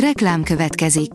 Reklám 0.00 0.42
következik. 0.42 1.10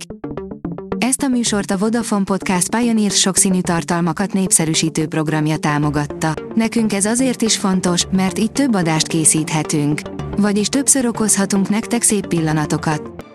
Ezt 0.97 1.21
a 1.21 1.27
műsort 1.27 1.71
a 1.71 1.77
Vodafone 1.77 2.23
Podcast 2.23 2.75
Pioneer 2.75 3.11
sokszínű 3.11 3.61
tartalmakat 3.61 4.33
népszerűsítő 4.33 5.07
programja 5.07 5.57
támogatta. 5.57 6.33
Nekünk 6.55 6.93
ez 6.93 7.05
azért 7.05 7.41
is 7.41 7.57
fontos, 7.57 8.05
mert 8.11 8.39
így 8.39 8.51
több 8.51 8.75
adást 8.75 9.07
készíthetünk. 9.07 10.01
Vagyis 10.37 10.67
többször 10.67 11.05
okozhatunk 11.05 11.69
nektek 11.69 12.01
szép 12.01 12.27
pillanatokat. 12.27 13.25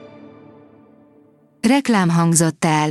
Reklám 1.68 2.08
hangzott 2.08 2.64
el. 2.64 2.90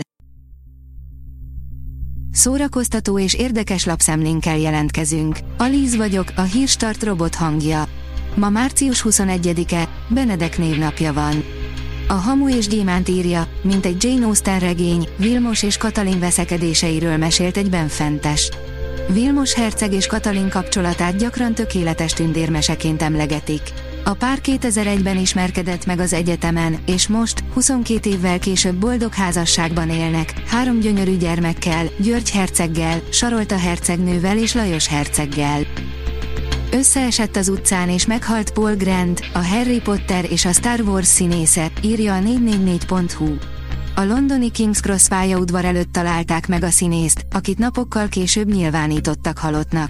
Szórakoztató 2.31 3.19
és 3.19 3.33
érdekes 3.33 3.85
lapszemlénkkel 3.85 4.57
jelentkezünk. 4.57 5.37
Alíz 5.57 5.95
vagyok, 5.95 6.27
a 6.35 6.41
hírstart 6.41 7.03
robot 7.03 7.35
hangja. 7.35 7.83
Ma 8.35 8.49
március 8.49 9.05
21-e, 9.09 9.89
Benedek 10.09 10.57
névnapja 10.57 11.13
van. 11.13 11.63
A 12.07 12.13
Hamu 12.13 12.49
és 12.49 12.67
Gyémánt 12.67 13.09
írja, 13.09 13.48
mint 13.61 13.85
egy 13.85 14.03
Jane 14.03 14.25
Austen 14.25 14.59
regény, 14.59 15.07
Vilmos 15.17 15.63
és 15.63 15.77
Katalin 15.77 16.20
veszekedéseiről 16.20 17.17
mesélt 17.17 17.57
egy 17.57 17.70
benfentes. 17.70 18.49
Vilmos 19.07 19.53
herceg 19.53 19.93
és 19.93 20.07
Katalin 20.07 20.49
kapcsolatát 20.49 21.17
gyakran 21.17 21.53
tökéletes 21.53 22.13
tündérmeseként 22.13 23.02
emlegetik. 23.02 23.61
A 24.03 24.13
pár 24.13 24.39
2001-ben 24.44 25.17
ismerkedett 25.17 25.85
meg 25.85 25.99
az 25.99 26.13
egyetemen, 26.13 26.77
és 26.85 27.07
most, 27.07 27.44
22 27.53 28.09
évvel 28.09 28.39
később 28.39 28.75
boldog 28.75 29.13
házasságban 29.13 29.89
élnek, 29.89 30.33
három 30.47 30.80
gyönyörű 30.80 31.17
gyermekkel, 31.17 31.85
György 31.97 32.31
herceggel, 32.31 33.02
Sarolta 33.09 33.58
hercegnővel 33.58 34.38
és 34.38 34.53
Lajos 34.53 34.88
herceggel. 34.88 35.61
Összeesett 36.77 37.35
az 37.35 37.49
utcán 37.49 37.89
és 37.89 38.05
meghalt 38.05 38.52
Paul 38.52 38.75
Grant, 38.75 39.29
a 39.33 39.45
Harry 39.45 39.81
Potter 39.81 40.31
és 40.31 40.45
a 40.45 40.52
Star 40.52 40.79
Wars 40.79 41.07
színésze, 41.07 41.71
írja 41.81 42.16
a 42.16 42.20
444.hu. 42.20 43.35
A 43.95 44.03
londoni 44.03 44.52
King's 44.57 44.80
Cross 44.81 45.08
pályaudvar 45.08 45.66
előtt 45.66 45.91
találták 45.91 46.47
meg 46.47 46.63
a 46.63 46.69
színészt, 46.69 47.25
akit 47.31 47.58
napokkal 47.58 48.08
később 48.08 48.47
nyilvánítottak 48.47 49.38
halottnak. 49.38 49.89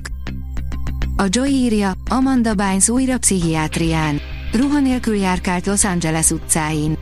A 1.18 1.24
Joy 1.30 1.50
írja, 1.50 1.94
Amanda 2.10 2.54
Bynes 2.54 2.90
újra 2.90 3.18
pszichiátrián. 3.18 4.22
Ruha 4.54 4.80
nélkül 4.80 5.16
járkált 5.16 5.66
Los 5.66 5.84
Angeles 5.84 6.30
utcáin. 6.30 6.98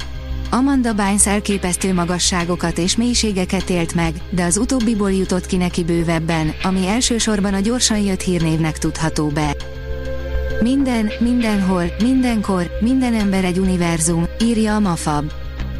Amanda 0.49 0.93
Bynes 0.93 1.27
elképesztő 1.27 1.93
magasságokat 1.93 2.77
és 2.77 2.95
mélységeket 2.95 3.69
élt 3.69 3.93
meg, 3.93 4.13
de 4.29 4.43
az 4.43 4.57
utóbbiból 4.57 5.11
jutott 5.11 5.45
ki 5.45 5.57
neki 5.57 5.83
bővebben, 5.83 6.53
ami 6.63 6.87
elsősorban 6.87 7.53
a 7.53 7.59
gyorsan 7.59 7.97
jött 7.97 8.21
hírnévnek 8.21 8.77
tudható 8.77 9.27
be. 9.27 9.55
Minden, 10.63 11.11
mindenhol, 11.19 11.83
mindenkor, 12.01 12.71
minden 12.79 13.13
ember 13.13 13.43
egy 13.43 13.57
univerzum, 13.57 14.25
írja 14.41 14.75
a 14.75 14.79
Mafab. 14.79 15.31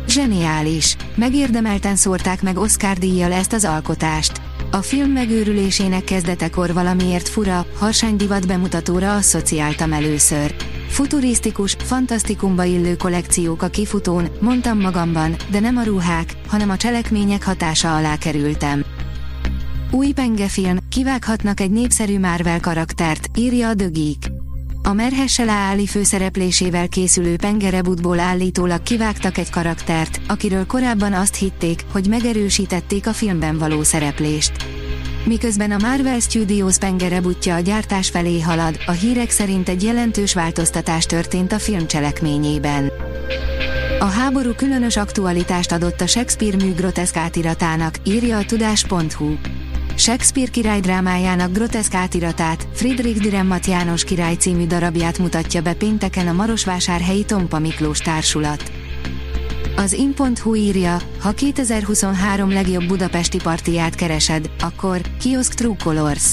Zseniális! 0.07 0.95
Megérdemelten 1.15 1.95
szórták 1.95 2.41
meg 2.41 2.57
Oscar 2.57 2.97
díjjal 2.97 3.31
ezt 3.31 3.53
az 3.53 3.65
alkotást. 3.65 4.41
A 4.71 4.77
film 4.77 5.11
megőrülésének 5.11 6.03
kezdetekor 6.03 6.73
valamiért 6.73 7.29
fura, 7.29 7.65
harsány 7.79 8.15
divat 8.15 8.47
bemutatóra 8.47 9.15
asszociáltam 9.15 9.93
először. 9.93 10.55
Futurisztikus, 10.87 11.75
fantasztikumba 11.79 12.63
illő 12.63 12.95
kollekciók 12.95 13.61
a 13.61 13.67
kifutón, 13.67 14.27
mondtam 14.39 14.79
magamban, 14.79 15.35
de 15.51 15.59
nem 15.59 15.77
a 15.77 15.83
ruhák, 15.83 16.33
hanem 16.47 16.69
a 16.69 16.77
cselekmények 16.77 17.43
hatása 17.43 17.95
alá 17.95 18.17
kerültem. 18.17 18.83
Új 19.91 20.11
pengefilm, 20.11 20.77
kivághatnak 20.89 21.59
egy 21.59 21.71
népszerű 21.71 22.19
Marvel 22.19 22.59
karaktert, 22.59 23.29
írja 23.37 23.69
a 23.69 23.75
The 23.75 23.87
Geek. 23.87 24.32
A 24.85 24.93
Merhesse 24.93 25.43
Leáli 25.43 25.85
főszereplésével 25.85 26.87
készülő 26.87 27.35
pengerebutból 27.35 28.19
állítólag 28.19 28.83
kivágtak 28.83 29.37
egy 29.37 29.49
karaktert, 29.49 30.21
akiről 30.27 30.65
korábban 30.65 31.13
azt 31.13 31.35
hitték, 31.35 31.85
hogy 31.91 32.07
megerősítették 32.07 33.07
a 33.07 33.13
filmben 33.13 33.57
való 33.57 33.83
szereplést. 33.83 34.51
Miközben 35.25 35.71
a 35.71 35.77
Marvel 35.87 36.19
Studios 36.19 36.77
pengerebutja 36.77 37.55
a 37.55 37.59
gyártás 37.59 38.09
felé 38.09 38.41
halad, 38.41 38.77
a 38.85 38.91
hírek 38.91 39.29
szerint 39.29 39.69
egy 39.69 39.83
jelentős 39.83 40.33
változtatás 40.33 41.05
történt 41.05 41.51
a 41.51 41.59
film 41.59 41.87
cselekményében. 41.87 42.91
A 43.99 44.05
háború 44.05 44.53
különös 44.53 44.97
aktualitást 44.97 45.71
adott 45.71 46.01
a 46.01 46.07
Shakespeare 46.07 46.55
mű 46.55 46.73
groteszk 46.73 47.15
átiratának, 47.15 47.95
írja 48.03 48.37
a 48.37 48.45
tudás.hu. 48.45 49.33
Shakespeare 49.95 50.49
király 50.49 50.79
drámájának 50.79 51.51
groteszk 51.51 51.93
átiratát, 51.93 52.67
Friedrich 52.73 53.21
Dürrenmatt 53.21 53.67
János 53.67 54.03
király 54.03 54.35
című 54.35 54.67
darabját 54.67 55.17
mutatja 55.17 55.61
be 55.61 55.73
pénteken 55.73 56.27
a 56.27 56.33
Marosvásárhelyi 56.33 57.25
Tompa 57.25 57.59
Miklós 57.59 57.99
társulat. 57.99 58.71
Az 59.75 59.93
in.hu 59.93 60.55
írja, 60.55 61.01
ha 61.19 61.31
2023 61.31 62.51
legjobb 62.51 62.87
budapesti 62.87 63.37
partiját 63.43 63.95
keresed, 63.95 64.49
akkor 64.59 65.01
kiosk 65.19 65.53
True 65.53 65.75
Colors. 65.83 66.31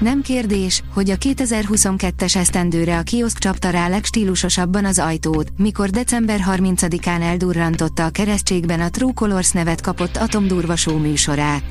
Nem 0.00 0.22
kérdés, 0.22 0.82
hogy 0.94 1.10
a 1.10 1.16
2022-es 1.16 2.36
esztendőre 2.36 2.98
a 2.98 3.02
kiosk 3.02 3.38
csapta 3.38 3.70
rá 3.70 3.88
legstílusosabban 3.88 4.84
az 4.84 4.98
ajtót, 4.98 5.52
mikor 5.56 5.90
december 5.90 6.40
30-án 6.50 7.22
eldurrantotta 7.22 8.04
a 8.04 8.10
keresztségben 8.10 8.80
a 8.80 8.90
True 8.90 9.12
Colors 9.14 9.50
nevet 9.50 9.80
kapott 9.80 10.16
Atomdurva 10.16 10.76
show 10.76 10.98
műsorát. 10.98 11.62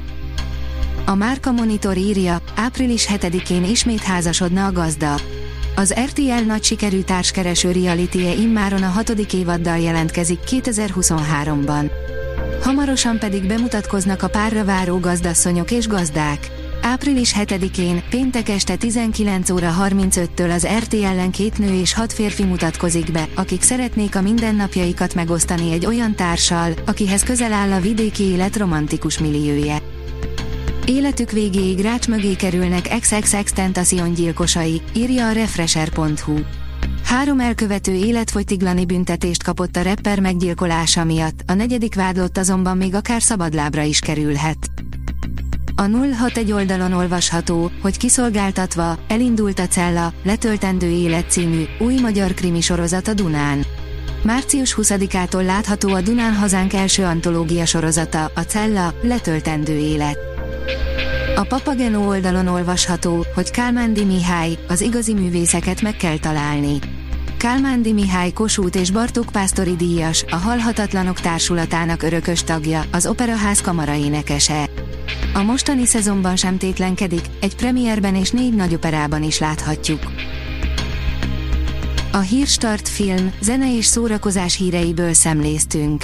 A 1.06 1.16
Márka 1.16 1.52
Monitor 1.52 1.98
írja, 1.98 2.42
április 2.56 3.08
7-én 3.10 3.64
ismét 3.64 4.02
házasodna 4.02 4.66
a 4.66 4.72
gazda. 4.72 5.16
Az 5.76 5.94
RTL 6.06 6.44
nagy 6.46 6.64
sikerű 6.64 7.02
társkereső 7.02 7.72
reality-e 7.72 8.34
immáron 8.34 8.84
a 8.84 8.88
hatodik 8.88 9.34
évaddal 9.34 9.78
jelentkezik 9.78 10.40
2023-ban. 10.50 11.92
Hamarosan 12.64 13.20
pedig 13.20 13.48
bemutatkoznak 13.48 14.24
a 14.24 14.28
párra 14.28 14.66
váró 14.66 15.00
gazdasszonyok 15.00 15.72
és 15.72 15.88
gazdák. 15.88 16.52
Április 16.82 17.36
7-én, 17.40 18.04
péntek 18.10 18.50
este 18.50 18.76
19 18.76 19.50
óra 19.50 19.76
35-től 19.82 20.54
az 20.54 20.68
RTL-en 20.80 21.32
két 21.32 21.58
nő 21.58 21.80
és 21.80 21.94
hat 21.94 22.14
férfi 22.14 22.44
mutatkozik 22.44 23.12
be, 23.12 23.28
akik 23.36 23.62
szeretnék 23.62 24.16
a 24.16 24.22
mindennapjaikat 24.22 25.14
megosztani 25.14 25.72
egy 25.72 25.86
olyan 25.86 26.16
társal, 26.16 26.74
akihez 26.86 27.24
közel 27.24 27.54
áll 27.54 27.72
a 27.72 27.80
vidéki 27.80 28.24
élet 28.24 28.58
romantikus 28.58 29.20
milliója. 29.20 29.91
Életük 30.86 31.32
végéig 31.32 31.80
rács 31.80 32.08
mögé 32.08 32.36
kerülnek 32.36 32.98
XXX 33.00 33.52
Tentacion 33.52 34.14
gyilkosai, 34.14 34.82
írja 34.94 35.28
a 35.28 35.32
Refresher.hu. 35.32 36.40
Három 37.04 37.40
elkövető 37.40 37.94
életfogytiglani 37.94 38.86
büntetést 38.86 39.44
kapott 39.44 39.76
a 39.76 39.82
rapper 39.82 40.20
meggyilkolása 40.20 41.04
miatt, 41.04 41.44
a 41.48 41.54
negyedik 41.54 41.96
vádlott 41.96 42.38
azonban 42.38 42.78
még 42.78 42.96
akár 42.96 43.22
szabadlábra 43.22 43.82
is 43.82 44.00
kerülhet. 44.00 44.58
A 45.76 45.82
061 46.18 46.52
oldalon 46.52 46.94
olvasható, 46.94 47.72
hogy 47.82 47.98
kiszolgáltatva, 47.98 48.98
elindult 49.08 49.60
a 49.60 49.68
Cella, 49.68 50.14
letöltendő 50.24 50.88
élet 50.88 51.32
című, 51.32 51.64
új 51.80 52.00
magyar 52.00 52.34
krimi 52.34 52.62
sorozat 52.62 53.08
a 53.08 53.14
Dunán. 53.14 53.66
Március 54.24 54.76
20-ától 54.78 55.46
látható 55.46 55.94
a 55.94 56.02
Dunán 56.02 56.34
hazánk 56.34 56.74
első 56.74 57.04
antológia 57.04 57.66
sorozata, 57.66 58.32
a 58.36 58.42
Cella, 58.42 58.94
letöltendő 59.02 59.78
élet. 59.78 60.31
A 61.36 61.44
Papageno 61.44 62.08
oldalon 62.08 62.48
olvasható, 62.48 63.26
hogy 63.36 63.52
Kálmándi 63.52 64.04
Mihály, 64.04 64.58
az 64.68 64.82
igazi 64.82 65.14
művészeket 65.14 65.82
meg 65.82 65.96
kell 65.96 66.18
találni. 66.18 66.80
Kálmándi 67.38 67.94
Mihály 67.94 68.32
Kossuth 68.32 68.80
és 68.80 68.92
Bartók 68.92 69.26
Pásztori 69.32 69.76
díjas, 69.76 70.26
a 70.30 70.36
Halhatatlanok 70.36 71.20
Társulatának 71.20 72.04
örökös 72.04 72.44
tagja, 72.44 72.84
az 72.92 73.06
Operaház 73.06 73.62
kamaraénekese. 73.62 74.70
A 75.34 75.42
mostani 75.42 75.86
szezonban 75.86 76.36
sem 76.36 76.58
tétlenkedik, 76.58 77.26
egy 77.42 77.56
premierben 77.56 78.16
és 78.16 78.30
négy 78.30 78.56
nagy 78.56 78.74
operában 78.74 79.24
is 79.24 79.40
láthatjuk. 79.40 80.12
A 82.12 82.20
Hírstart 82.20 82.88
film, 82.88 83.34
zene 83.42 83.76
és 83.76 83.86
szórakozás 83.86 84.58
híreiből 84.58 85.14
szemléztünk. 85.14 86.04